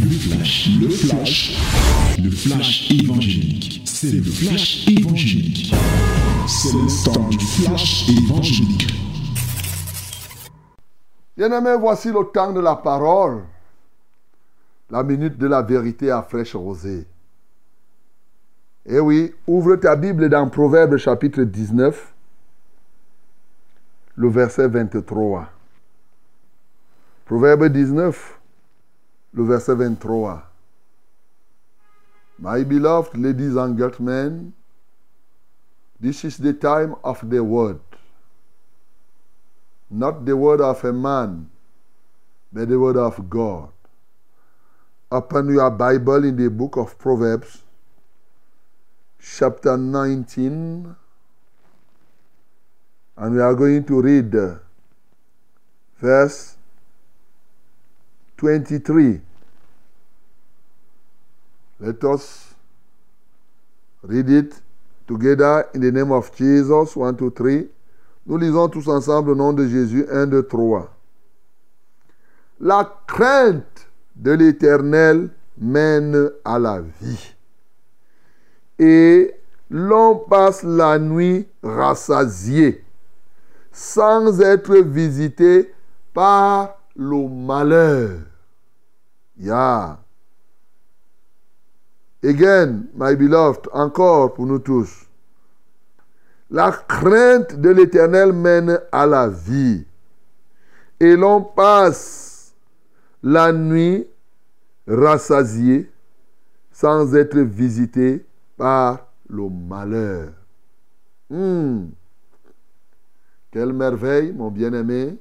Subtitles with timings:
[0.00, 1.58] Le flash, le flash,
[2.22, 3.82] le flash évangélique.
[3.84, 5.74] C'est le flash évangélique.
[6.46, 8.86] C'est le temps du flash évangélique.
[11.36, 13.44] Bien-aimés, voici le temps de la parole.
[14.90, 17.06] La minute de la vérité à fraîche rosée.
[18.86, 22.14] Eh oui, ouvre ta Bible dans Proverbe chapitre 19,
[24.16, 25.48] le verset 23.
[27.24, 28.35] Proverbe 19,
[29.36, 30.42] le verset 23.
[32.38, 34.52] My beloved ladies and gentlemen,
[36.00, 37.80] this is the time of the word.
[39.90, 41.50] Not the word of a man,
[42.52, 43.70] but the word of God.
[45.12, 47.62] Open your Bible in the book of Proverbs,
[49.20, 50.96] chapter 19,
[53.18, 54.56] and we are going to read uh,
[56.00, 56.56] verse
[58.38, 59.25] 23.
[61.78, 62.54] Let us
[64.02, 64.54] read it
[65.06, 66.96] together in the name of Jesus.
[66.96, 67.68] 1, 2, 3.
[68.26, 70.06] Nous lisons tous ensemble au nom de Jésus.
[70.10, 70.90] 1, 2, 3.
[72.60, 77.34] La crainte de l'Éternel mène à la vie.
[78.78, 79.34] Et
[79.70, 82.84] l'on passe la nuit rassasié,
[83.70, 85.74] sans être visité
[86.14, 88.20] par le malheur.
[89.38, 89.98] Yeah.
[92.22, 95.06] Again, my beloved, encore pour nous tous.
[96.50, 99.84] La crainte de l'Éternel mène à la vie.
[100.98, 102.54] Et l'on passe
[103.22, 104.06] la nuit
[104.86, 105.90] rassasié
[106.72, 108.24] sans être visité
[108.56, 110.32] par le malheur.
[111.28, 111.86] Hmm.
[113.50, 115.18] Quelle merveille, mon bien-aimé.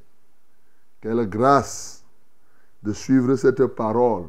[1.02, 2.04] Quelle grâce
[2.84, 4.26] de suivre cette parole.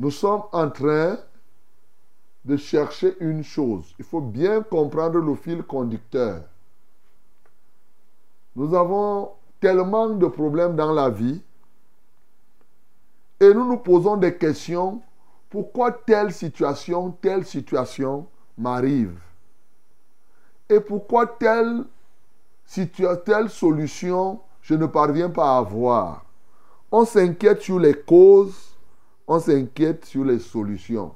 [0.00, 1.18] Nous sommes en train
[2.46, 3.94] de chercher une chose.
[3.98, 6.40] Il faut bien comprendre le fil conducteur.
[8.56, 11.42] Nous avons tellement de problèmes dans la vie
[13.40, 15.02] et nous nous posons des questions.
[15.50, 19.20] Pourquoi telle situation, telle situation m'arrive?
[20.70, 21.84] Et pourquoi telle,
[23.26, 26.24] telle solution je ne parviens pas à avoir
[26.90, 28.69] On s'inquiète sur les causes,
[29.30, 31.14] on s'inquiète sur les solutions.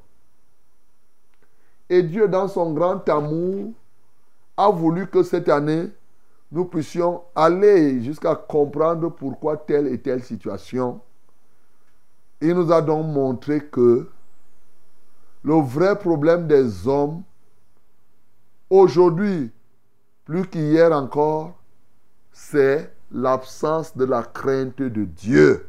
[1.91, 3.73] Et Dieu, dans son grand amour,
[4.57, 5.89] a voulu que cette année,
[6.53, 11.01] nous puissions aller jusqu'à comprendre pourquoi telle et telle situation.
[12.41, 14.09] Il nous a donc montré que
[15.43, 17.25] le vrai problème des hommes,
[18.71, 19.51] aujourd'hui,
[20.25, 21.59] plus qu'hier encore,
[22.31, 25.67] c'est l'absence de la crainte de Dieu.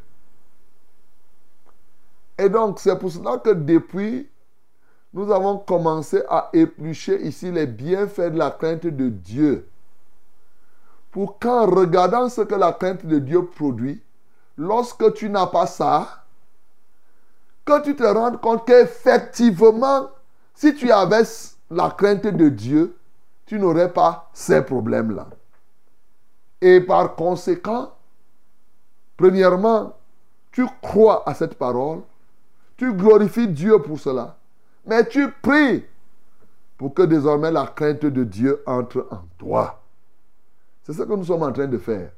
[2.38, 4.29] Et donc, c'est pour cela que depuis
[5.13, 9.69] nous avons commencé à éplucher ici les bienfaits de la crainte de Dieu.
[11.09, 14.03] Pour qu'en regardant ce que la crainte de Dieu produit,
[14.57, 16.25] lorsque tu n'as pas ça,
[17.63, 20.09] que tu te rendes compte qu'effectivement,
[20.53, 21.23] si tu avais
[21.72, 22.97] la crainte de Dieu,
[23.46, 25.28] tu n'aurais pas ces problèmes-là.
[26.59, 27.94] Et par conséquent,
[29.16, 29.94] premièrement,
[30.52, 32.02] tu crois à cette parole,
[32.77, 34.37] tu glorifies Dieu pour cela.
[34.85, 35.83] Mais tu pries
[36.77, 39.81] pour que désormais la crainte de Dieu entre en toi.
[40.83, 42.11] C'est ce que nous sommes en train de faire.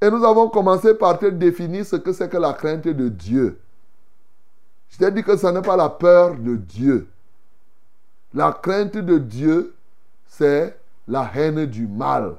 [0.00, 3.58] Et nous avons commencé par te définir ce que c'est que la crainte de Dieu.
[4.90, 7.08] Je t'ai dit que ce n'est pas la peur de Dieu.
[8.32, 9.74] La crainte de Dieu,
[10.26, 10.78] c'est
[11.08, 12.36] la haine du mal.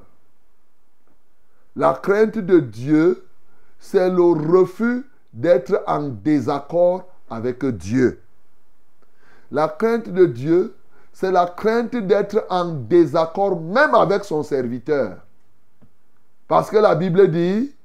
[1.76, 3.26] La crainte de Dieu,
[3.80, 8.22] c'est le refus d'être en désaccord avec Dieu.
[9.52, 10.76] La crainte de Dieu,
[11.12, 15.18] c'est la crainte d'être en désaccord même avec son serviteur.
[16.48, 17.76] Parce que la Bible dit,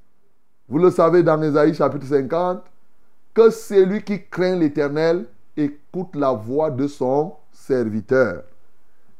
[0.67, 2.63] vous le savez dans Ésaïe chapitre 50,
[3.33, 5.25] que celui qui craint l'Éternel
[5.55, 8.43] écoute la voix de son serviteur.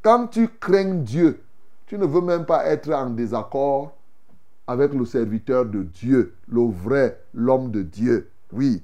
[0.02, 1.42] Quand tu crains Dieu,
[1.86, 3.94] tu ne veux même pas être en désaccord
[4.68, 8.30] avec le serviteur de Dieu, le vrai, l'homme de Dieu.
[8.52, 8.84] Oui.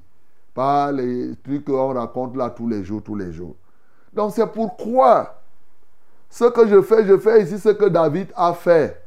[0.54, 3.56] Pas les trucs qu'on raconte là tous les jours, tous les jours.
[4.13, 5.42] Donc c'est pourquoi
[6.30, 9.01] ce que je fais, je fais ici ce que David a fait.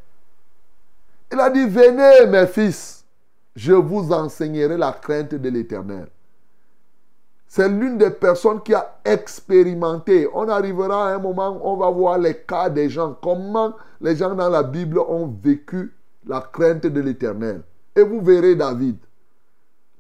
[1.33, 3.05] Il a dit, venez mes fils,
[3.57, 6.09] je vous enseignerai la crainte de l'Éternel.
[7.47, 10.29] C'est l'une des personnes qui a expérimenté.
[10.35, 14.17] On arrivera à un moment où on va voir les cas des gens, comment les
[14.17, 15.95] gens dans la Bible ont vécu
[16.27, 17.63] la crainte de l'Éternel.
[17.97, 18.97] Et vous verrez David.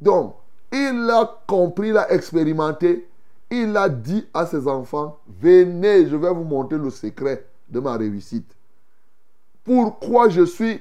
[0.00, 0.36] Donc,
[0.72, 3.08] il a compris, il a expérimenté.
[3.50, 7.96] Il a dit à ses enfants, venez, je vais vous montrer le secret de ma
[7.96, 8.50] réussite.
[9.62, 10.80] Pourquoi je suis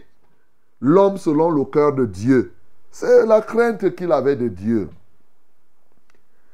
[0.79, 2.53] l'homme selon le cœur de Dieu?
[2.89, 4.89] C'est la crainte qu'il avait de Dieu.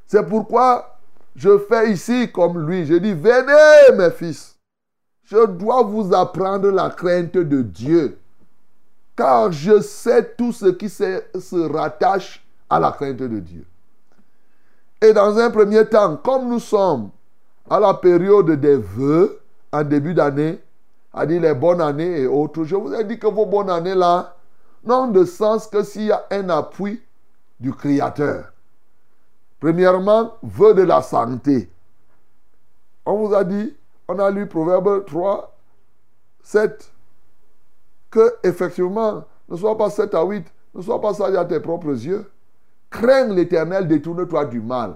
[0.07, 0.99] C'est pourquoi
[1.35, 2.85] je fais ici comme lui.
[2.85, 4.57] Je dis, venez mes fils.
[5.23, 8.17] Je dois vous apprendre la crainte de Dieu.
[9.19, 13.65] Car je sais tout ce qui se, rattache à la crainte de Dieu.
[15.01, 17.09] Et dans un premier temps, comme nous sommes
[17.69, 19.41] à la période des vœux,
[19.73, 20.61] en début d'année,
[21.13, 23.93] à dire les bonnes années et autres, je vous ai dit que vos bonnes années
[23.93, 24.37] là
[24.85, 27.01] n'ont de sens que s'il y a un appui
[27.59, 28.53] du Créateur.
[29.59, 31.69] Premièrement, vœu de la santé.
[33.05, 33.75] On vous a dit,
[34.07, 35.57] on a lu Proverbe 3,
[36.41, 36.93] 7,
[38.09, 40.45] que effectivement, ne sois pas 7 à 8,
[40.75, 42.29] ne sois pas sage à tes propres yeux.
[42.89, 44.95] Crains l'éternel, détourne-toi du mal.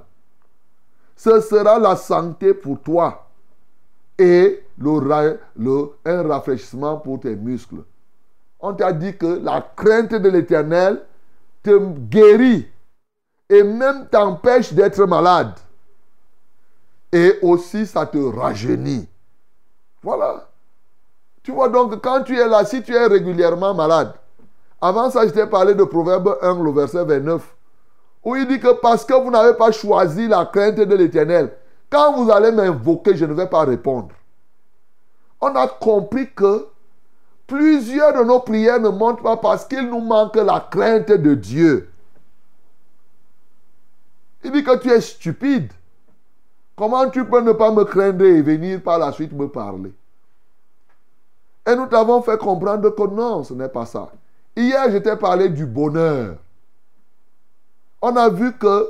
[1.15, 3.27] Ce sera la santé pour toi
[4.17, 7.83] et le, le, un rafraîchissement pour tes muscles.
[8.59, 11.03] On t'a dit que la crainte de l'éternel
[11.61, 11.77] te
[12.09, 12.67] guérit
[13.49, 15.53] et même t'empêche d'être malade.
[17.11, 19.07] Et aussi, ça te rajeunit.
[20.01, 20.49] Voilà.
[21.43, 24.13] Tu vois donc, quand tu es là, si tu es régulièrement malade,
[24.81, 27.55] avant ça, je t'ai parlé de Proverbe 1, le verset 29,
[28.23, 31.51] où il dit que parce que vous n'avez pas choisi la crainte de l'éternel,
[31.89, 34.15] quand vous allez m'invoquer, je ne vais pas répondre.
[35.41, 36.67] On a compris que
[37.45, 41.89] plusieurs de nos prières ne montent pas parce qu'il nous manque la crainte de Dieu.
[44.45, 45.71] Il dit que tu es stupide.
[46.75, 49.93] Comment tu peux ne pas me craindre et venir par la suite me parler?
[51.65, 54.09] Et nous t'avons fait comprendre que non, ce n'est pas ça.
[54.55, 56.37] Hier, je t'ai parlé du bonheur.
[58.01, 58.89] On a vu que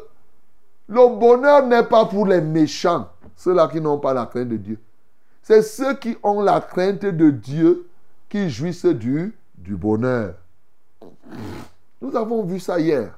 [0.87, 4.79] le bonheur n'est pas pour les méchants, ceux-là qui n'ont pas la crainte de Dieu.
[5.43, 7.87] C'est ceux qui ont la crainte de Dieu
[8.27, 10.35] qui jouissent du, bonheur.
[12.01, 13.17] Nous avons vu ça hier.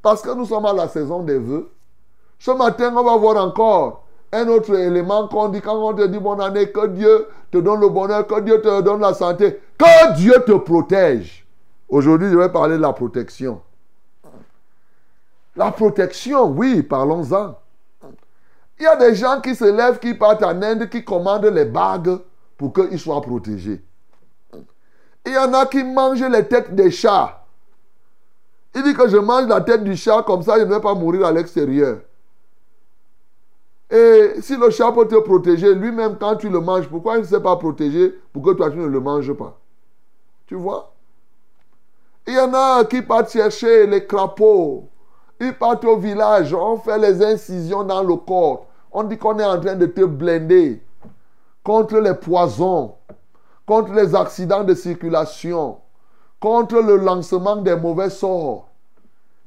[0.00, 1.70] Parce que nous sommes à la saison des vœux.
[2.38, 4.01] Ce matin, on va voir encore
[4.32, 7.80] un autre élément qu'on dit quand on te dit bonne année, que Dieu te donne
[7.80, 11.46] le bonheur, que Dieu te donne la santé, que Dieu te protège.
[11.88, 13.60] Aujourd'hui, je vais parler de la protection.
[15.54, 17.58] La protection, oui, parlons-en.
[18.78, 21.66] Il y a des gens qui se lèvent, qui partent en Inde, qui commandent les
[21.66, 22.18] bagues
[22.56, 23.84] pour qu'ils soient protégés.
[25.26, 27.42] Il y en a qui mangent les têtes des chats
[28.74, 30.94] il dit que je mange la tête du chat, comme ça je ne vais pas
[30.94, 31.98] mourir à l'extérieur.
[33.92, 37.26] Et si le chat peut te protéger, lui-même quand tu le manges, pourquoi il ne
[37.26, 39.58] s'est pas protégé pour que toi tu ne le manges pas?
[40.46, 40.94] Tu vois?
[42.26, 44.88] Il y en a qui partent chercher les crapauds.
[45.38, 48.64] Ils partent au village, on fait les incisions dans le corps.
[48.92, 50.80] On dit qu'on est en train de te blender
[51.62, 52.94] contre les poisons,
[53.66, 55.76] contre les accidents de circulation,
[56.40, 58.68] contre le lancement des mauvais sorts.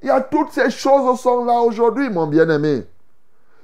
[0.04, 2.84] Il y a toutes ces choses sont là aujourd'hui, mon bien-aimé.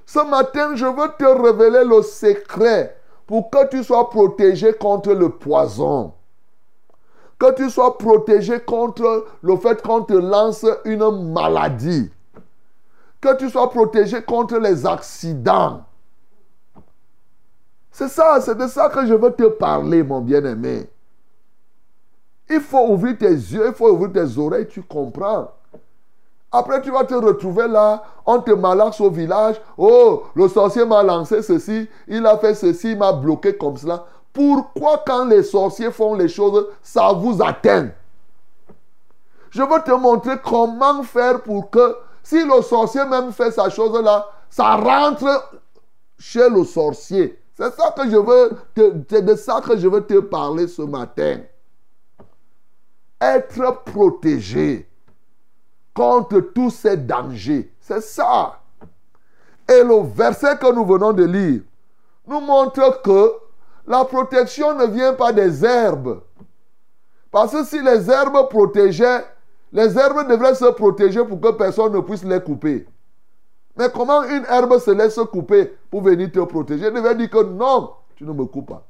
[0.05, 5.29] Ce matin, je veux te révéler le secret pour que tu sois protégé contre le
[5.29, 6.13] poison.
[7.39, 12.11] Que tu sois protégé contre le fait qu'on te lance une maladie.
[13.19, 15.85] Que tu sois protégé contre les accidents.
[17.91, 20.89] C'est ça, c'est de ça que je veux te parler, mon bien-aimé.
[22.49, 25.51] Il faut ouvrir tes yeux, il faut ouvrir tes oreilles, tu comprends.
[26.51, 29.55] Après, tu vas te retrouver là, on te malaxe au village.
[29.77, 34.05] Oh, le sorcier m'a lancé ceci, il a fait ceci, il m'a bloqué comme cela.
[34.33, 37.89] Pourquoi quand les sorciers font les choses, ça vous atteint?
[39.49, 44.01] Je veux te montrer comment faire pour que, si le sorcier même fait sa chose
[44.01, 45.51] là, ça rentre
[46.17, 47.37] chez le sorcier.
[47.57, 51.39] C'est c'est de ça que je veux te parler ce matin
[53.21, 54.89] être protégé
[55.93, 57.73] contre tous ces dangers.
[57.79, 58.59] C'est ça.
[59.69, 61.61] Et le verset que nous venons de lire
[62.27, 63.33] nous montre que
[63.87, 66.21] la protection ne vient pas des herbes.
[67.31, 69.25] Parce que si les herbes protégeaient,
[69.71, 72.87] les herbes devraient se protéger pour que personne ne puisse les couper.
[73.77, 76.85] Mais comment une herbe se laisse couper pour venir te protéger?
[76.85, 78.85] Je devais dire que non, tu ne me coupes pas.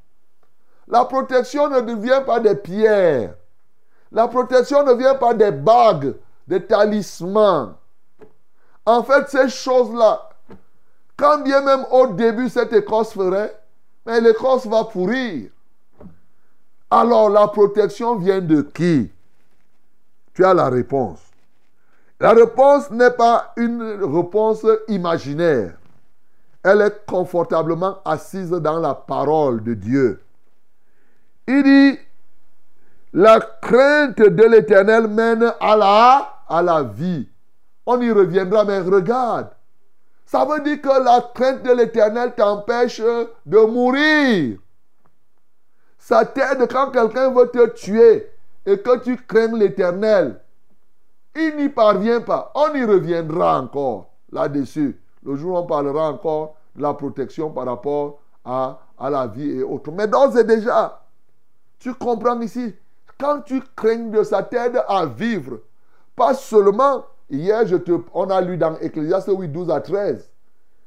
[0.88, 3.36] La protection ne vient pas des pierres.
[4.12, 6.16] La protection ne vient pas des bagues,
[6.52, 7.78] des talismans.
[8.86, 10.30] En fait, ces choses-là,
[11.16, 13.58] quand bien même au début cette écorce ferait,
[14.06, 15.50] mais l'écorce va pourrir.
[16.90, 19.10] Alors la protection vient de qui?
[20.34, 21.20] Tu as la réponse.
[22.20, 25.78] La réponse n'est pas une réponse imaginaire.
[26.64, 30.22] Elle est confortablement assise dans la parole de Dieu.
[31.48, 32.00] Il dit,
[33.14, 37.28] la crainte de l'éternel mène à la, à la vie.
[37.86, 39.50] On y reviendra, mais regarde.
[40.26, 44.60] Ça veut dire que la crainte de l'éternel t'empêche de mourir.
[45.98, 48.30] Ça t'aide quand quelqu'un veut te tuer
[48.66, 50.40] et que tu crains l'éternel.
[51.36, 52.52] Il n'y parvient pas.
[52.56, 55.00] On y reviendra encore là-dessus.
[55.24, 59.64] Le jour où on parlera encore de la protection par rapport à, la vie et
[59.64, 59.92] autres.
[59.92, 61.02] Mais d'ores et déjà,
[61.80, 62.76] tu comprends ici,
[63.20, 65.60] quand tu crains de ça t'aide à vivre.
[66.22, 70.30] Pas seulement, hier, je te, on a lu dans Ecclésiaste 8, 12 à 13.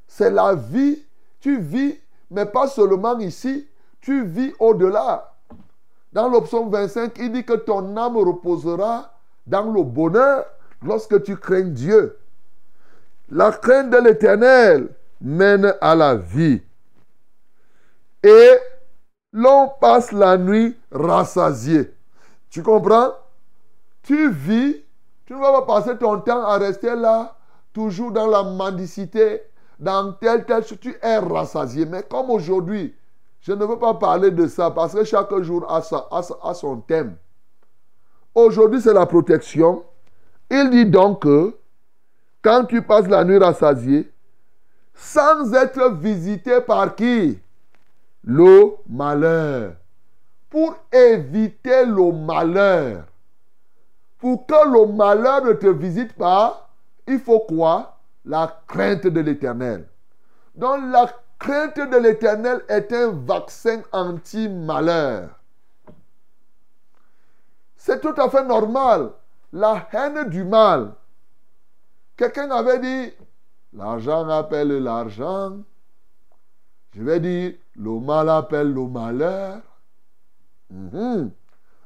[0.06, 1.02] C'est la vie.
[1.40, 1.98] Tu vis,
[2.30, 3.66] mais pas seulement ici,
[4.00, 5.34] tu vis au-delà.
[6.12, 9.12] Dans le 25, il dit que ton âme reposera
[9.44, 10.44] dans le bonheur
[10.80, 12.16] lorsque tu crains Dieu.
[13.28, 16.62] La crainte de l'éternel mène à la vie.
[18.22, 18.50] Et
[19.32, 21.92] l'on passe la nuit rassasié.
[22.50, 23.14] Tu comprends?
[24.04, 24.83] Tu vis,
[25.26, 27.36] tu ne vas pas passer ton temps à rester là,
[27.72, 29.42] toujours dans la mendicité,
[29.78, 31.86] dans tel, tel, tu es rassasié.
[31.86, 32.94] Mais comme aujourd'hui,
[33.40, 37.16] je ne veux pas parler de ça parce que chaque jour a, son thème.
[38.34, 39.84] Aujourd'hui, c'est la protection.
[40.50, 41.54] Il dit donc que
[42.42, 44.10] quand tu passes la nuit rassasié,
[44.94, 47.38] sans être visité par qui?
[48.22, 49.74] Le malheur.
[50.48, 53.04] Pour éviter le malheur.
[54.24, 56.70] Pour que le malheur ne te visite pas,
[57.06, 59.86] il faut quoi La crainte de l'éternel.
[60.54, 65.28] Donc la crainte de l'éternel est un vaccin anti-malheur.
[67.76, 69.10] C'est tout à fait normal.
[69.52, 70.94] La haine du mal.
[72.16, 73.12] Quelqu'un avait dit,
[73.74, 75.58] l'argent appelle l'argent.
[76.94, 79.60] Je vais dire, le mal appelle le malheur.
[80.70, 81.30] Mhm.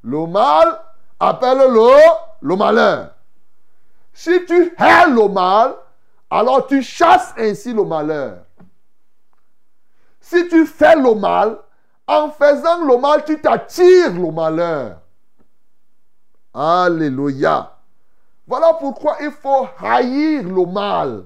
[0.04, 0.80] Le mal
[1.18, 3.11] appelle le, le malheur.
[4.12, 5.75] Si tu hais le mal,
[6.30, 8.38] alors tu chasses ainsi le malheur.
[10.21, 11.59] Si tu fais le mal,
[12.07, 14.99] en faisant le mal, tu t'attires le malheur.
[16.52, 17.76] Alléluia.
[18.47, 21.25] Voilà pourquoi il faut haïr le mal.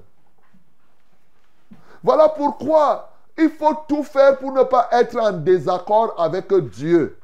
[2.03, 7.17] Voilà pourquoi il faut tout faire pour ne pas être en désaccord avec Dieu.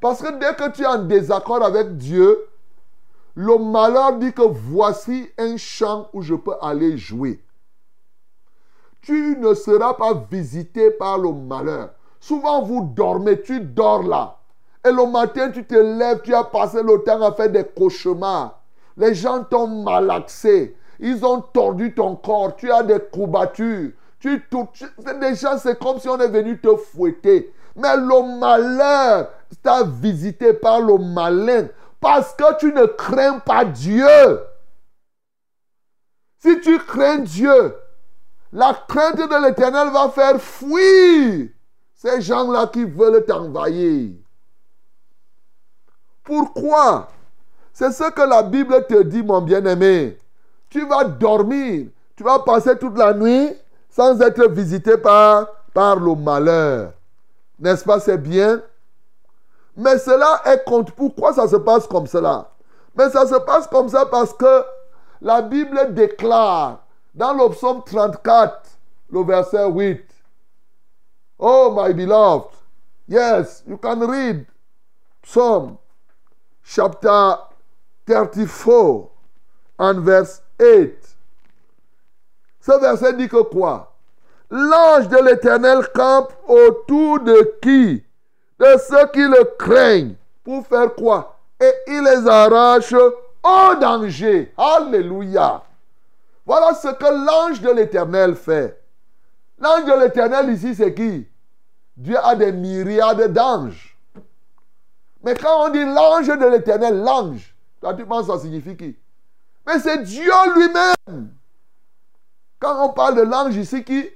[0.00, 2.38] Parce que dès que tu es en désaccord avec Dieu,
[3.36, 7.44] le malheur dit que voici un champ où je peux aller jouer.
[9.02, 11.90] Tu ne seras pas visité par le malheur.
[12.18, 14.38] Souvent vous dormez, tu dors là.
[14.86, 18.58] Et le matin, tu te lèves, tu as passé le temps à faire des cauchemars.
[18.96, 20.74] Les gens t'ont malaxé.
[20.98, 22.56] Ils ont tordu ton corps.
[22.56, 23.90] Tu as des courbatures.
[24.18, 24.42] Tu,
[25.20, 27.52] déjà, c'est comme si on est venu te fouetter.
[27.76, 29.28] Mais le malheur
[29.62, 31.68] t'a visité par le malin
[32.06, 34.40] parce que tu ne crains pas Dieu.
[36.38, 37.74] Si tu crains Dieu,
[38.52, 41.48] la crainte de l'éternel va faire fuir
[41.96, 44.12] ces gens-là qui veulent t'envahir.
[46.22, 47.08] Pourquoi?
[47.72, 50.16] C'est ce que la Bible te dit, mon bien-aimé.
[50.70, 53.52] Tu vas dormir, tu vas passer toute la nuit
[53.90, 56.92] sans être visité par, par le malheur.
[57.58, 58.62] N'est-ce pas, c'est bien
[59.76, 60.92] Mais cela est contre.
[60.92, 62.50] Pourquoi ça se passe comme cela?
[62.96, 64.64] Mais ça se passe comme ça parce que
[65.20, 66.80] la Bible déclare
[67.14, 68.62] dans le psaume 34,
[69.10, 70.02] le verset 8.
[71.38, 72.50] Oh, my beloved.
[73.08, 74.46] Yes, you can read
[75.22, 75.78] Psalm
[76.64, 77.36] chapter
[78.06, 79.10] 34
[79.78, 81.16] and verse 8.
[82.60, 83.92] Ce verset dit que quoi?
[84.50, 88.05] L'ange de l'Éternel campe autour de qui?
[88.58, 90.14] De ceux qui le craignent.
[90.44, 91.38] Pour faire quoi?
[91.60, 94.52] Et il les arrache au danger.
[94.56, 95.62] Alléluia.
[96.44, 98.80] Voilà ce que l'ange de l'Éternel fait.
[99.58, 101.26] L'ange de l'Éternel ici, c'est qui?
[101.96, 103.96] Dieu a des myriades d'anges.
[105.22, 108.96] Mais quand on dit l'ange de l'éternel, l'ange, toi tu penses ça signifie qui?
[109.66, 111.30] Mais c'est Dieu lui-même.
[112.60, 114.08] Quand on parle de l'ange ici, qui,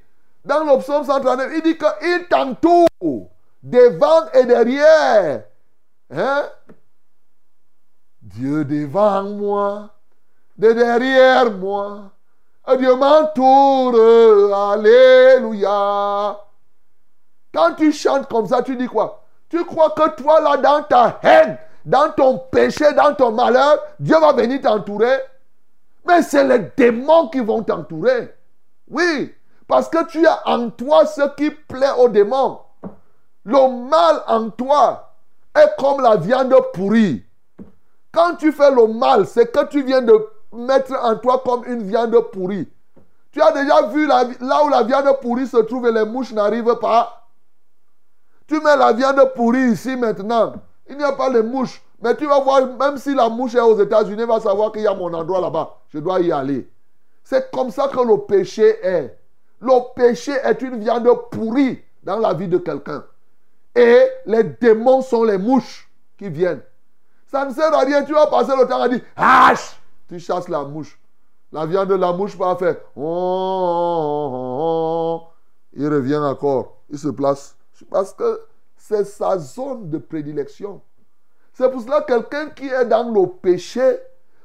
[0.44, 2.86] dans le psaume 139, il dit qu'il t'entoure
[3.62, 5.44] devant et derrière.
[6.10, 6.44] Hein?
[8.22, 9.90] Dieu devant moi,
[10.56, 12.10] de derrière moi.
[12.78, 14.54] Dieu m'entoure.
[14.72, 16.38] Alléluia.
[17.52, 19.24] Quand tu chantes comme ça, tu dis quoi?
[19.48, 24.18] Tu crois que toi, là, dans ta haine, dans ton péché, dans ton malheur, Dieu
[24.20, 25.18] va venir t'entourer?
[26.06, 28.34] Mais c'est les démons qui vont t'entourer.
[28.88, 29.34] Oui,
[29.66, 32.60] parce que tu as en toi ce qui plaît aux démons.
[33.44, 35.14] Le mal en toi
[35.56, 37.24] est comme la viande pourrie.
[38.12, 41.82] Quand tu fais le mal, c'est que tu viens de mettre en toi comme une
[41.82, 42.68] viande pourrie.
[43.32, 44.24] Tu as déjà vu là
[44.64, 47.28] où la viande pourrie se trouve et les mouches n'arrivent pas.
[48.46, 50.54] Tu mets la viande pourrie ici maintenant.
[50.88, 51.80] Il n'y a pas de mouches.
[52.02, 54.86] Mais tu vas voir, même si la mouche est aux États-Unis, va savoir qu'il y
[54.86, 55.76] a mon endroit là-bas.
[55.88, 56.68] Je dois y aller.
[57.22, 59.16] C'est comme ça que le péché est.
[59.60, 63.04] Le péché est une viande pourrie dans la vie de quelqu'un.
[63.74, 66.62] Et les démons sont les mouches qui viennent.
[67.26, 68.04] Ça ne sert à rien.
[68.04, 70.98] Tu vas passer le temps à dire Hache Tu chasses la mouche.
[71.52, 75.22] La viande de la mouche va faire oh, oh, oh,
[75.72, 76.78] Il revient encore.
[76.90, 77.56] Il se place.
[77.90, 78.42] Parce que
[78.76, 80.80] c'est sa zone de prédilection.
[81.52, 83.98] C'est pour cela que quelqu'un qui est dans le péché,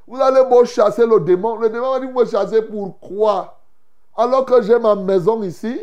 [0.06, 1.56] vous allez beau chasser le démon.
[1.56, 3.60] Le démon va dire, vous chasser pourquoi
[4.16, 5.78] Alors que j'ai ma maison ici,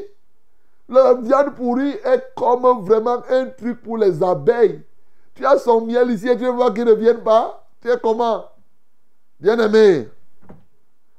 [0.89, 4.83] la viande pourrie est comme vraiment un truc pour les abeilles.
[5.35, 7.67] Tu as son miel ici et tu vois qu'il ne vienne pas?
[7.81, 8.45] Tu es comment?
[9.39, 10.09] Bien-aimé,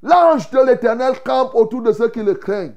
[0.03, 2.75] l'ange de l'éternel campe autour de ceux qui le craignent.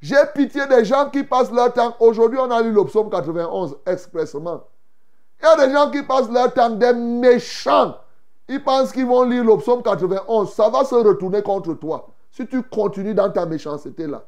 [0.00, 1.94] J'ai pitié des gens qui passent leur temps.
[2.00, 4.62] Aujourd'hui, on a lu le psaume 91 expressement.
[5.42, 7.96] Il y a des gens qui passent leur temps des méchants.
[8.48, 10.50] Ils pensent qu'ils vont lire le psaume 91.
[10.52, 12.08] Ça va se retourner contre toi.
[12.30, 14.24] Si tu continues dans ta méchanceté là.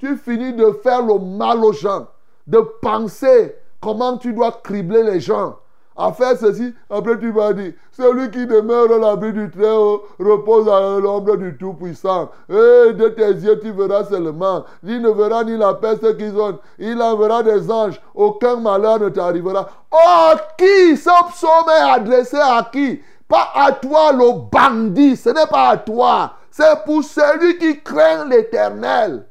[0.00, 2.08] Tu finis de faire le mal aux gens.
[2.46, 5.56] De penser comment tu dois cribler les gens
[6.00, 10.66] à faire ceci, après tu vas dire, celui qui demeure à l'abri du Très-Haut repose
[10.66, 12.30] à l'ombre du Tout-Puissant.
[12.48, 14.64] Et de tes yeux tu verras seulement.
[14.82, 16.58] Il ne verra ni la peste qu'ils ont.
[16.78, 18.00] Il enverra des anges.
[18.14, 19.68] Aucun malheur ne t'arrivera.
[19.92, 23.02] Oh, qui Ce psaume est adressé à qui?
[23.28, 25.16] Pas à toi le bandit.
[25.16, 26.32] Ce n'est pas à toi.
[26.50, 29.26] C'est pour celui qui craint l'éternel.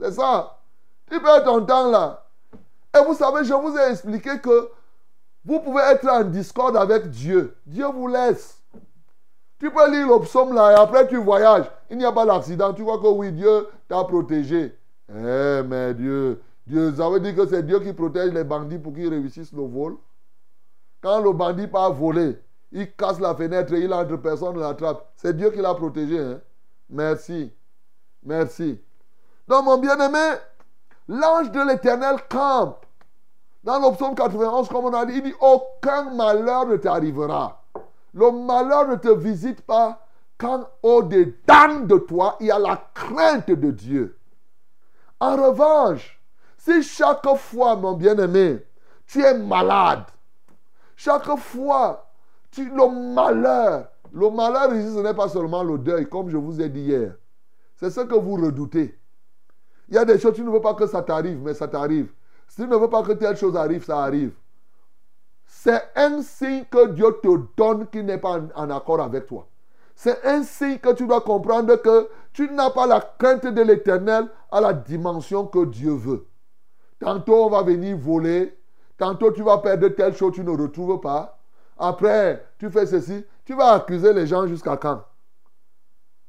[0.00, 0.58] C'est ça.
[1.10, 2.24] Tu perds ton temps là.
[2.96, 4.70] Et vous savez, je vous ai expliqué que
[5.44, 7.56] vous pouvez être en discorde avec Dieu.
[7.66, 8.62] Dieu vous laisse.
[9.58, 11.70] Tu peux lire le psaume là et après tu voyages.
[11.90, 12.74] Il n'y a pas d'accident.
[12.74, 14.76] Tu vois que oui, Dieu t'a protégé.
[15.08, 18.92] Eh, mais Dieu, Dieu, ça veut dire que c'est Dieu qui protège les bandits pour
[18.92, 19.96] qu'ils réussissent le vol.
[21.00, 22.38] Quand le bandit part voler,
[22.72, 25.12] il casse la fenêtre et il entre, personne ne l'attrape.
[25.16, 26.18] C'est Dieu qui l'a protégé.
[26.18, 26.40] Hein?
[26.90, 27.52] Merci.
[28.24, 28.82] Merci.
[29.48, 30.38] Donc, mon bien-aimé,
[31.08, 32.84] l'ange de l'éternel campe
[33.62, 37.62] dans le psaume 91, comme on a dit, il dit aucun malheur ne t'arrivera.
[38.14, 40.06] Le malheur ne te visite pas
[40.38, 44.18] quand au-dedans de toi, il y a la crainte de Dieu.
[45.18, 46.20] En revanche,
[46.58, 48.64] si chaque fois, mon bien-aimé,
[49.06, 50.04] tu es malade,
[50.96, 52.08] chaque fois,
[52.56, 56.68] le malheur, le malheur ici, ce n'est pas seulement le deuil, comme je vous ai
[56.68, 57.14] dit hier.
[57.76, 58.98] C'est ce que vous redoutez.
[59.88, 62.12] Il y a des choses, tu ne veux pas que ça t'arrive, mais ça t'arrive.
[62.48, 64.32] Si tu ne veux pas que telle chose arrive, ça arrive.
[65.46, 69.46] C'est un signe que Dieu te donne qui n'est pas en, accord avec toi.
[69.94, 74.28] C'est un signe que tu dois comprendre que tu n'as pas la crainte de l'éternel
[74.50, 76.26] à la dimension que Dieu veut.
[76.98, 78.58] Tantôt on va venir voler,
[78.98, 81.38] tantôt tu vas perdre telle chose, tu ne retrouves pas.
[81.78, 85.02] Après, tu fais ceci, tu vas accuser les gens jusqu'à quand?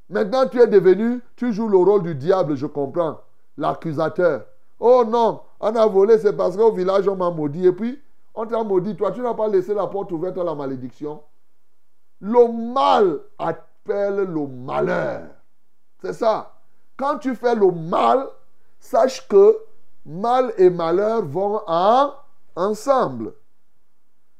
[0.09, 3.19] Maintenant, tu es devenu, tu joues le rôle du diable, je comprends,
[3.57, 4.45] l'accusateur.
[4.79, 7.65] Oh non, on a volé, c'est parce qu'au village, on m'a maudit.
[7.65, 7.99] Et puis,
[8.35, 8.95] on t'a maudit.
[8.95, 11.23] Toi, tu n'as pas laissé la porte ouverte à la malédiction.
[12.21, 15.23] Le mal appelle le malheur.
[16.01, 16.53] C'est ça.
[16.95, 18.27] Quand tu fais le mal,
[18.79, 19.57] sache que
[20.05, 22.13] mal et malheur vont en,
[22.55, 23.33] ensemble.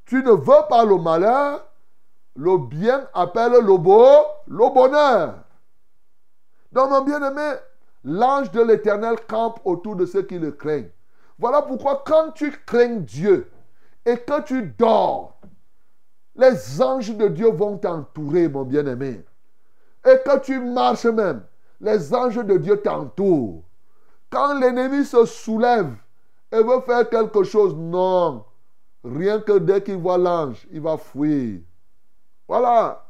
[0.05, 1.65] Tu ne veux pas le malheur,
[2.35, 4.07] le bien appelle le beau,
[4.47, 5.33] le bonheur.
[6.71, 7.53] Donc, mon bien-aimé,
[8.07, 10.89] l'ange de l'éternel campe autour de ceux qui le craignent.
[11.37, 13.51] Voilà pourquoi quand tu crains Dieu
[14.05, 15.37] et que tu dors,
[16.35, 19.25] les anges de Dieu vont t'entourer, mon bien-aimé.
[20.05, 21.43] Et que tu marches même,
[21.81, 23.63] les anges de Dieu t'entourent.
[24.29, 25.93] Quand l'ennemi se soulève
[26.51, 28.45] et veut faire quelque chose, non.
[29.03, 31.59] Rien que dès qu'il voit l'ange, il va fuir.
[32.47, 33.05] Voilà.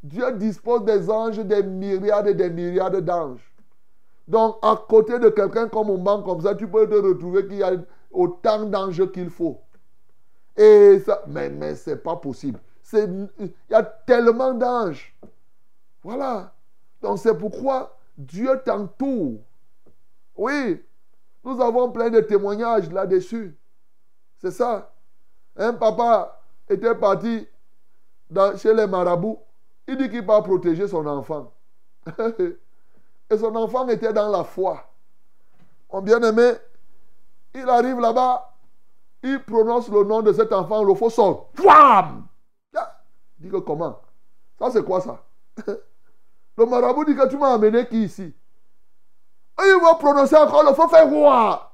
[0.00, 3.51] Dieu dispose des anges, des myriades et des myriades d'anges.
[4.28, 7.58] Donc, à côté de quelqu'un comme un banque comme ça, tu peux te retrouver qu'il
[7.58, 7.72] y a
[8.10, 9.60] autant d'anges qu'il faut.
[10.56, 12.60] Mais, mais ce n'est pas possible.
[12.92, 13.28] Il
[13.70, 15.14] y a tellement d'anges.
[16.02, 16.52] Voilà.
[17.00, 19.40] Donc, c'est pourquoi Dieu t'entoure.
[20.36, 20.82] Oui,
[21.44, 23.56] nous avons plein de témoignages là-dessus.
[24.38, 24.92] C'est ça.
[25.56, 27.46] Un papa était parti
[28.56, 29.38] chez les marabouts.
[29.86, 31.52] Il dit qu'il va protéger son enfant.
[33.32, 34.84] Et son enfant était dans la foi.
[35.90, 36.52] Mon bien-aimé,
[37.54, 38.54] il arrive là-bas,
[39.22, 41.48] il prononce le nom de cet enfant, le faux sort.
[41.54, 42.26] Flam
[43.38, 43.98] Dit que comment?
[44.58, 45.24] Ça, c'est quoi ça?
[46.56, 48.32] Le marabout dit que tu m'as amené qui ici?
[49.58, 51.72] Il va prononcer encore le faux fait roi.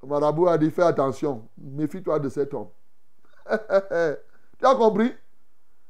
[0.00, 2.70] Le marabout a dit fais attention, méfie-toi de cet homme.
[3.50, 5.12] tu as compris?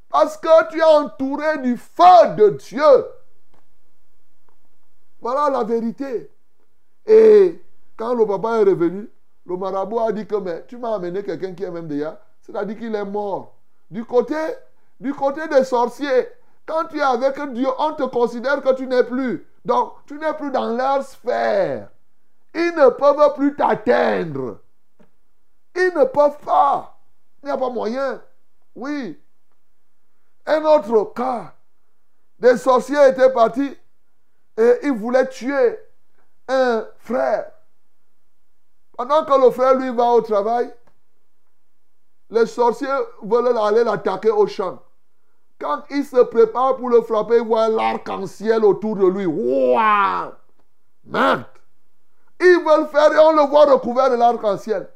[0.09, 3.07] Parce que tu es entouré du feu de Dieu.
[5.21, 6.31] Voilà la vérité.
[7.07, 7.63] Et
[7.97, 9.09] quand le papa est revenu,
[9.47, 12.21] le marabout a dit que mais, tu m'as amené quelqu'un qui est même déjà.
[12.41, 13.57] C'est-à-dire qu'il est mort.
[13.91, 14.37] Du côté,
[14.99, 16.29] du côté des sorciers,
[16.67, 19.47] quand tu es avec Dieu, on te considère que tu n'es plus.
[19.65, 21.91] Donc, tu n'es plus dans leur sphère.
[22.55, 24.59] Ils ne peuvent plus t'atteindre.
[25.75, 26.99] Ils ne peuvent pas.
[27.43, 28.21] Il n'y a pas moyen.
[28.75, 29.19] Oui.
[30.47, 31.55] Un autre cas.
[32.39, 33.77] Des sorciers étaient partis
[34.57, 35.79] et ils voulaient tuer
[36.49, 37.51] un frère.
[38.97, 40.73] Pendant que le frère, lui, va au travail,
[42.31, 42.89] les sorciers
[43.23, 44.81] veulent aller l'attaquer au champ.
[45.61, 49.27] Quand il se prépare pour le frapper, il voit l'arc-en-ciel autour de lui.
[49.27, 50.33] Waouh
[51.05, 51.45] Merde
[52.41, 54.89] Ils veulent faire et on le voit recouvert de l'arc-en-ciel.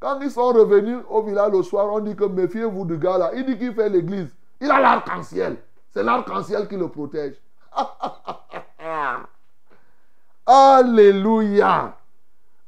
[0.00, 3.30] Quand ils sont revenus au village le soir, on dit que méfiez-vous du gars là.
[3.34, 4.34] Il dit qu'il fait l'église.
[4.60, 5.58] Il a l'arc-en-ciel.
[5.92, 7.34] C'est l'arc-en-ciel qui le protège.
[10.52, 11.94] Alléluia.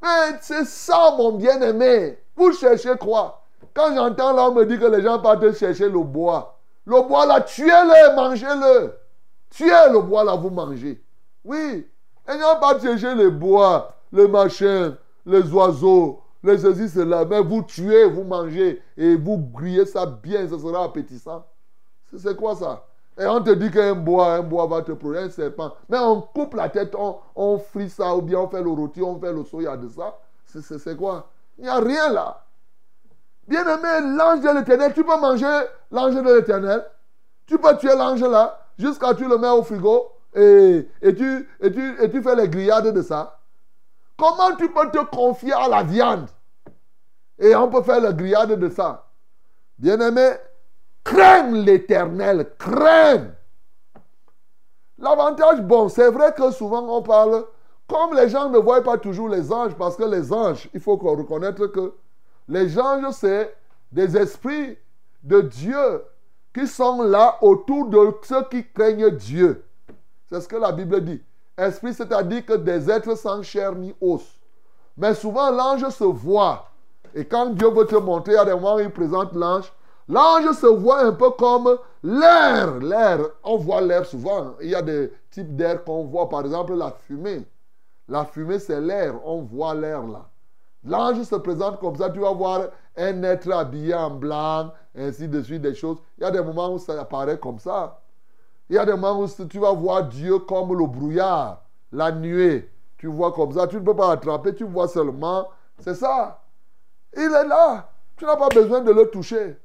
[0.01, 2.17] Mais c'est ça, mon bien-aimé.
[2.37, 3.43] Vous cherchez quoi?
[3.75, 6.61] Quand j'entends là, on me dit que les gens partent chercher le bois.
[6.85, 8.95] Le bois là, tuez-le, mangez-le.
[9.51, 11.03] Tuez le bois là, vous mangez.
[11.45, 11.85] Oui.
[12.29, 14.95] Et gens partent chercher les bois, les machins,
[15.27, 17.25] les oiseaux, les ceci, cela.
[17.25, 21.45] Mais vous tuez, vous mangez et vous grillez ça bien, ça sera appétissant.
[22.17, 22.85] C'est quoi ça?
[23.19, 25.73] Et on te dit qu'un bois, un bois va te produire un serpent.
[25.89, 29.03] Mais on coupe la tête, on, on frit ça, ou bien on fait le rôti,
[29.03, 30.19] on fait le soya de ça.
[30.47, 31.29] C'est quoi?
[31.59, 32.43] Il n'y a rien là.
[33.47, 36.85] Bien aimé, l'ange de l'éternel, tu peux manger l'ange de l'éternel.
[37.47, 41.73] Tu peux tuer l'ange là, jusqu'à tu le mets au frigo et, et, tu, et,
[41.73, 43.39] tu, et tu fais les grillades de ça.
[44.17, 46.29] Comment tu peux te confier à la viande?
[47.39, 49.07] Et on peut faire les grillades de ça.
[49.77, 50.01] Bien
[51.05, 53.29] Crains l'éternel, crains.
[54.99, 57.45] L'avantage, bon, c'est vrai que souvent on parle,
[57.89, 60.97] comme les gens ne voient pas toujours les anges, parce que les anges, il faut
[60.97, 61.95] qu'on reconnaisse que
[62.49, 63.55] les anges, c'est
[63.91, 64.79] des esprits
[65.23, 66.05] de Dieu
[66.55, 69.65] qui sont là autour de ceux qui craignent Dieu.
[70.31, 71.23] C'est ce que la Bible dit.
[71.57, 74.23] Esprit, c'est-à-dire que des êtres sans chair ni os.
[74.97, 76.71] Mais souvent, l'ange se voit.
[77.15, 79.71] Et quand Dieu veut te montrer, à des moments il présente l'ange,
[80.09, 82.79] L'ange se voit un peu comme l'air.
[82.81, 84.55] L'air, on voit l'air souvent.
[84.61, 87.47] Il y a des types d'air qu'on voit, par exemple la fumée.
[88.09, 89.15] La fumée, c'est l'air.
[89.25, 90.29] On voit l'air là.
[90.85, 92.11] L'ange se présente comme ça.
[92.11, 92.63] Tu vas voir
[92.97, 95.99] un être habillé en blanc, ainsi de suite, des choses.
[96.19, 98.01] Il y a des moments où ça apparaît comme ça.
[98.69, 101.63] Il y a des moments où tu vas voir Dieu comme le brouillard,
[101.93, 102.69] la nuée.
[102.99, 103.67] Tu vois comme ça.
[103.67, 105.49] Tu ne peux pas attraper, tu vois seulement.
[105.79, 106.41] C'est ça.
[107.17, 107.89] Il est là.
[108.17, 109.59] Tu n'as pas besoin de le toucher.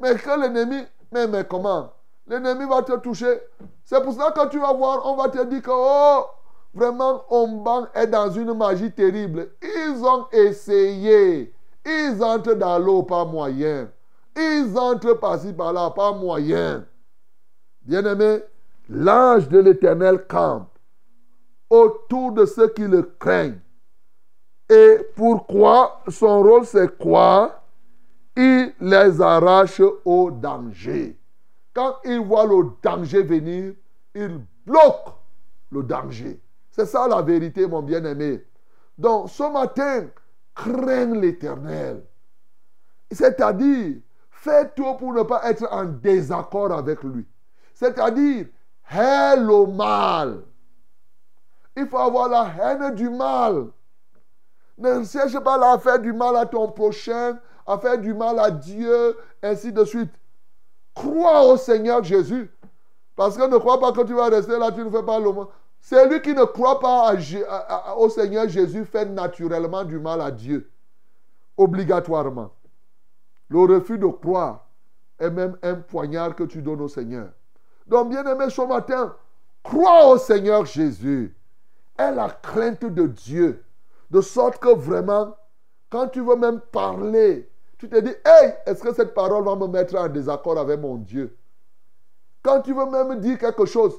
[0.00, 0.82] Mais que l'ennemi,
[1.12, 1.92] mais, comment?
[2.26, 3.40] L'ennemi va te toucher.
[3.84, 6.24] C'est pour ça que tu vas voir, on va te dire que, oh,
[6.72, 9.50] vraiment, Omban est dans une magie terrible.
[9.62, 11.54] Ils ont essayé.
[11.84, 13.90] Ils entrent dans l'eau, pas moyen.
[14.36, 16.86] Ils entrent par-ci, par-là, pas moyen.
[17.82, 18.42] Bien-aimé,
[18.88, 20.68] l'ange de l'éternel campe
[21.68, 23.60] autour de ceux qui le craignent.
[24.68, 26.00] Et pourquoi?
[26.08, 27.59] Son rôle, c'est quoi?
[28.40, 31.18] Il les arrache au danger.
[31.74, 33.74] Quand il voit le danger venir,
[34.14, 35.14] il bloque
[35.70, 36.40] le danger.
[36.70, 38.42] C'est ça la vérité, mon bien-aimé.
[38.96, 40.06] Donc, ce matin,
[40.54, 42.02] crains l'éternel.
[43.10, 43.96] C'est-à-dire,
[44.30, 47.26] fais tout pour ne pas être en désaccord avec lui.
[47.74, 48.46] C'est-à-dire,
[48.90, 50.42] haine le mal.
[51.76, 53.66] Il faut avoir la haine du mal.
[54.78, 57.38] Ne cherche pas à faire du mal à ton prochain
[57.70, 60.10] à faire du mal à Dieu, ainsi de suite.
[60.94, 62.50] Crois au Seigneur Jésus.
[63.14, 65.32] Parce que ne crois pas que tu vas rester là, tu ne fais pas le
[65.32, 65.46] mal.
[65.80, 67.14] Celui qui ne croit pas
[67.96, 70.70] au Seigneur Jésus fait naturellement du mal à Dieu.
[71.56, 72.50] Obligatoirement.
[73.48, 74.66] Le refus de croire
[75.18, 77.28] est même un poignard que tu donnes au Seigneur.
[77.86, 79.14] Donc, bien aimé, ce matin,
[79.62, 81.36] crois au Seigneur Jésus.
[81.98, 83.64] Aie la crainte de Dieu.
[84.10, 85.36] De sorte que vraiment,
[85.90, 89.66] quand tu veux même parler, tu te dis, hey, est-ce que cette parole va me
[89.66, 91.34] mettre en désaccord avec mon Dieu?
[92.42, 93.98] Quand tu veux même dire quelque chose,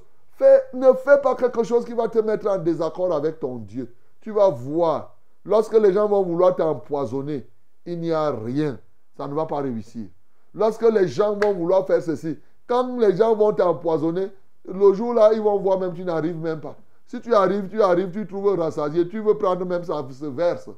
[0.74, 3.92] ne fais pas quelque chose qui va te mettre en désaccord avec ton Dieu.
[4.22, 5.18] Tu vas voir.
[5.44, 7.48] Lorsque les gens vont vouloir t'empoisonner,
[7.88, 8.80] il n'y a rien.
[9.18, 10.08] Ça ne va pas réussir.
[10.54, 14.28] Lorsque les gens vont vouloir faire ceci, quand les gens vont t'empoisonner,
[14.64, 16.76] le jour-là, ils vont voir même tu n'arrives même pas.
[17.08, 20.70] Si tu arrives, tu arrives, tu trouves rassasié, tu veux prendre même ça, se verse.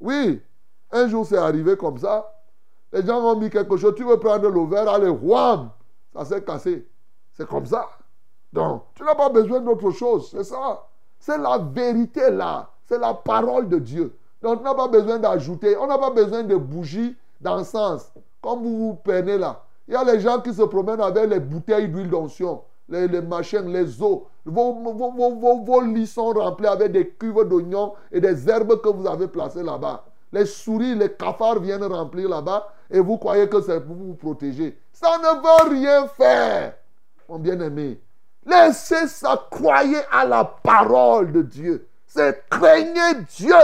[0.00, 0.40] Oui,
[0.92, 2.32] un jour c'est arrivé comme ça.
[2.92, 5.70] Les gens ont mis quelque chose, tu veux prendre le verre, allez, wham,
[6.14, 6.86] ça s'est cassé.
[7.32, 7.86] C'est comme ça.
[8.52, 10.86] Donc, tu n'as pas besoin d'autre chose, c'est ça.
[11.18, 14.14] C'est la vérité là, c'est la parole de Dieu.
[14.42, 18.78] Donc, tu n'as pas besoin d'ajouter, on n'a pas besoin de bougies d'encens, comme vous
[18.78, 19.62] vous peinez là.
[19.88, 23.66] Il y a les gens qui se promènent avec les bouteilles d'huile d'onction, les, machins,
[23.72, 24.26] les eaux.
[24.44, 24.72] Vos,
[25.64, 29.62] vos, lits sont remplis avec des cuves d'oignons et des herbes que vous avez placées
[29.62, 30.04] là-bas.
[30.32, 34.78] Les souris, les cafards viennent remplir là-bas et vous croyez que c'est pour vous protéger.
[34.92, 36.74] Ça ne veut rien faire,
[37.28, 38.00] mon bien-aimé.
[38.44, 41.88] Laissez ça, croyez à la parole de Dieu.
[42.06, 43.54] C'est craignez Dieu.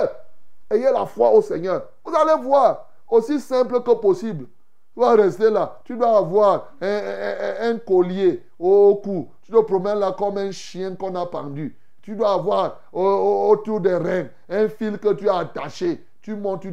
[0.70, 1.88] Ayez la foi au Seigneur.
[2.04, 4.46] Vous allez voir, aussi simple que possible.
[4.94, 5.80] Tu vas rester là.
[5.84, 9.28] Tu dois avoir un, collier au cou.
[9.42, 11.76] Tu te promènes là comme un chien qu'on a pendu.
[12.02, 16.04] Tu dois avoir autour des reins un fil que tu as attaché.
[16.22, 16.72] Tu montes, tu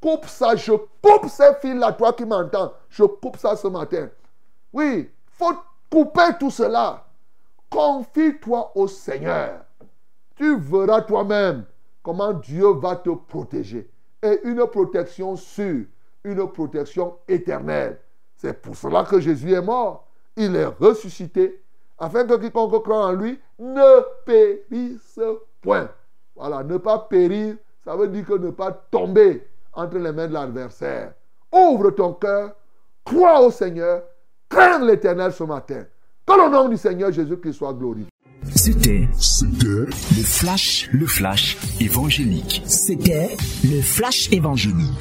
[0.00, 0.56] coupe ça.
[0.56, 2.72] Je coupe ces fils-là, toi qui m'entends.
[2.88, 4.08] Je coupe ça ce matin.
[4.72, 5.54] Oui, faut
[5.90, 7.04] couper tout cela.
[7.70, 9.60] Confie-toi au Seigneur.
[10.36, 11.64] Tu verras toi-même
[12.02, 13.90] comment Dieu va te protéger.
[14.22, 15.86] Et une protection sûre,
[16.24, 18.00] une protection éternelle.
[18.36, 20.06] C'est pour cela que Jésus est mort.
[20.36, 21.62] Il est ressuscité
[21.98, 25.20] afin que quiconque croit en lui ne périsse
[25.60, 25.90] point.
[26.36, 29.46] Voilà, ne pas périr, ça veut dire que ne pas tomber
[29.78, 31.12] entre les mains de l'adversaire.
[31.52, 32.54] Ouvre ton cœur,
[33.04, 34.02] crois au Seigneur,
[34.48, 35.84] crains l'Éternel ce matin.
[36.26, 38.10] Que le nom du Seigneur Jésus-Christ soit glorifié.
[38.54, 42.62] C'était, c'était le flash, le flash évangélique.
[42.66, 44.98] C'était le flash évangélique.